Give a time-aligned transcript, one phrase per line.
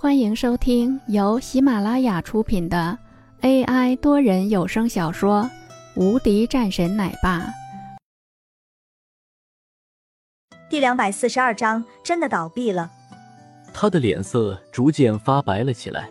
[0.00, 2.96] 欢迎收听由喜马拉雅出品的
[3.40, 5.42] AI 多人有声小说
[6.00, 7.40] 《无敌战神奶爸》
[10.70, 12.88] 第两百四十二章，真的倒闭了。
[13.74, 16.08] 他的脸色逐渐发白了起来。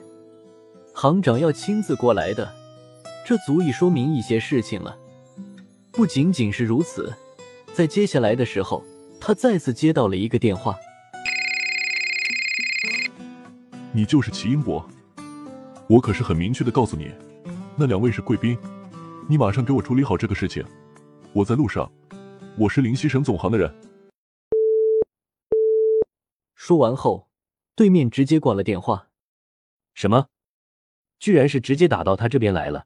[0.93, 2.53] 行长要亲自过来的，
[3.25, 4.97] 这足以说明一些事情了。
[5.93, 7.13] 不仅仅是如此，
[7.73, 8.83] 在接下来的时候，
[9.21, 10.77] 他再次接到了一个电话。
[13.97, 14.87] 你就是齐英博，
[15.89, 17.11] 我可是很明确的告诉你，
[17.75, 18.55] 那两位是贵宾，
[19.27, 20.63] 你马上给我处理好这个事情。
[21.33, 21.91] 我在路上，
[22.59, 23.75] 我是灵溪省总行的人。
[26.53, 27.27] 说完后，
[27.73, 29.09] 对面直接挂了电话。
[29.95, 30.27] 什么？
[31.17, 32.85] 居然是直接打到他这边来了！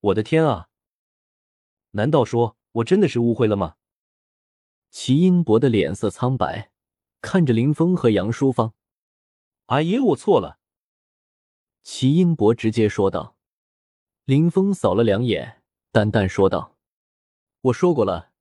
[0.00, 0.68] 我的天啊！
[1.90, 3.74] 难道说我真的是误会了吗？
[4.90, 6.70] 齐英博的脸色苍白，
[7.20, 8.72] 看着林峰和杨淑芳。
[9.66, 10.58] 阿爷，我错了。
[11.82, 13.36] 齐英博直接说道。
[14.24, 16.76] 林峰扫了两眼，淡淡说道
[17.60, 18.32] ：“我说过了，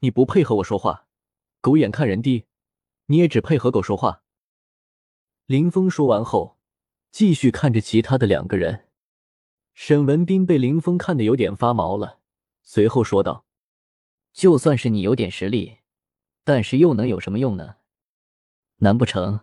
[0.00, 1.06] 你不配合我说话，
[1.60, 2.46] 狗眼看人低，
[3.06, 4.22] 你也只配合狗说话。”
[5.46, 6.58] 林峰说完后，
[7.10, 8.88] 继续看着其他的两个人。
[9.74, 12.20] 沈文斌被林峰看得有点发毛了，
[12.62, 13.46] 随后说道
[14.32, 15.78] ：“就算是你有点实力，
[16.44, 17.76] 但是又能有什么用呢？
[18.76, 19.40] 难不成？”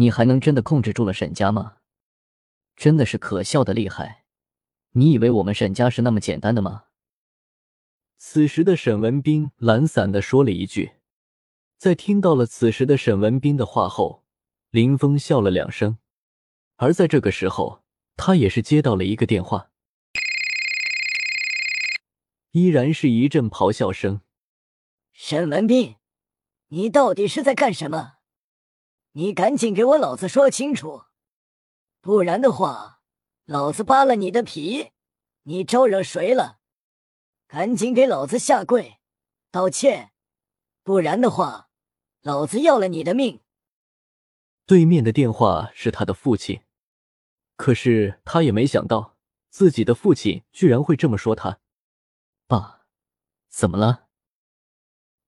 [0.00, 1.78] 你还能真的控制住了沈家吗？
[2.76, 4.24] 真的是可笑的厉害！
[4.92, 6.84] 你以为我们沈家是那么简单的吗？
[8.16, 10.92] 此时的沈文斌懒散的说了一句。
[11.76, 14.24] 在听到了此时的沈文斌的话后，
[14.70, 15.98] 林峰笑了两声。
[16.76, 17.82] 而在这个时候，
[18.16, 19.72] 他也是接到了一个电话，
[22.52, 24.20] 依然是一阵咆哮声。
[25.12, 25.96] 沈文斌，
[26.68, 28.17] 你到底是在干什么？
[29.12, 31.04] 你赶紧给我老子说清楚，
[32.00, 33.00] 不然的话，
[33.44, 34.92] 老子扒了你的皮！
[35.42, 36.58] 你招惹谁了？
[37.46, 38.98] 赶紧给老子下跪
[39.50, 40.12] 道歉，
[40.82, 41.70] 不然的话，
[42.20, 43.40] 老子要了你的命！
[44.66, 46.60] 对面的电话是他的父亲，
[47.56, 49.16] 可是他也没想到
[49.48, 51.60] 自己的父亲居然会这么说他。
[52.46, 52.86] 爸，
[53.48, 54.08] 怎么了？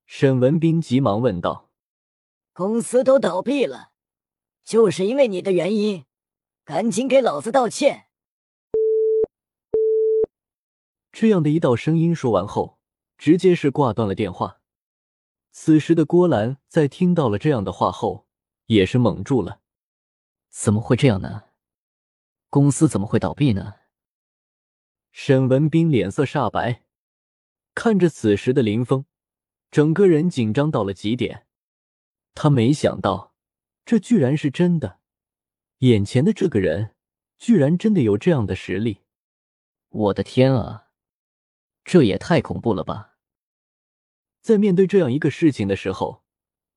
[0.05, 1.70] 沈文斌急忙问道。
[2.53, 3.93] 公司都倒闭了，
[4.65, 6.05] 就是因为你的原因，
[6.65, 8.09] 赶紧给老子道歉！
[11.13, 12.79] 这样的一道声音说完后，
[13.17, 14.61] 直接是挂断了电话。
[15.53, 18.27] 此时的郭兰在听到了这样的话后，
[18.67, 19.61] 也是懵住了。
[20.49, 21.45] 怎么会这样呢？
[22.49, 23.75] 公司怎么会倒闭呢？
[25.13, 26.85] 沈文斌脸色煞白，
[27.75, 29.07] 看着此时的林峰，
[29.71, 31.47] 整个人紧张到了极点。
[32.35, 33.35] 他没想到，
[33.85, 35.01] 这居然是真的。
[35.79, 36.95] 眼前的这个人，
[37.39, 39.03] 居然真的有这样的实力。
[39.89, 40.89] 我的天啊，
[41.85, 43.17] 这也太恐怖了吧！
[44.41, 46.23] 在面对这样一个事情的时候，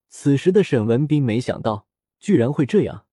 [0.09, 1.87] 此时的沈文斌没想到
[2.19, 3.05] 居然会这样。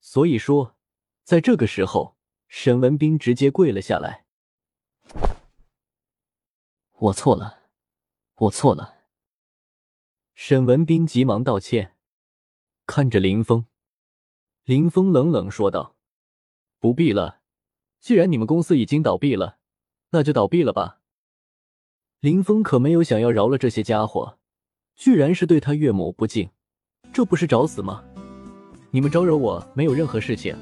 [0.00, 0.76] 所以说，
[1.24, 2.16] 在这个时候，
[2.48, 4.24] 沈文斌直接跪了下来
[6.98, 7.60] ：“我错了，
[8.36, 8.96] 我错了。”
[10.40, 11.96] 沈文斌急忙道歉，
[12.86, 13.64] 看着林峰，
[14.64, 15.96] 林峰冷冷说道
[16.78, 17.40] ：“不必了，
[17.98, 19.58] 既然你们公司已经倒闭了，
[20.10, 21.00] 那就倒闭了吧。”
[22.22, 24.38] 林峰可没有想要饶了这些家伙，
[24.94, 26.48] 居然是对他岳母不敬，
[27.12, 28.04] 这不是找死吗？
[28.92, 30.56] 你们招惹我没有任何事情，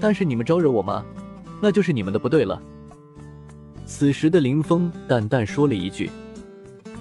[0.00, 1.06] 但是你们招惹我吗？
[1.62, 2.60] 那就是你们的不对了。
[3.86, 6.10] 此时的林峰淡淡说了一句。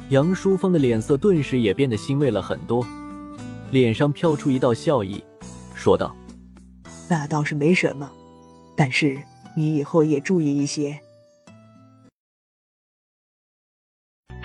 [0.09, 2.85] 杨淑芳的脸色顿时也变得欣慰了很多，
[3.71, 5.23] 脸上飘出一道笑意，
[5.73, 6.15] 说道
[7.09, 8.07] ：“那倒是没什么，
[8.77, 9.19] 但是
[9.55, 10.99] 你以后也注意一些。”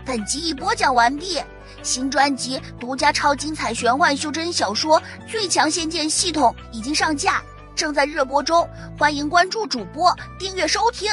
[0.06, 1.38] 本集已播讲完毕，
[1.82, 4.98] 新专辑独家超精彩玄幻修真小说
[5.30, 7.42] 《最强仙剑系统》已经上架，
[7.76, 8.66] 正在热播中，
[8.98, 11.10] 欢迎关注主播，订阅收听。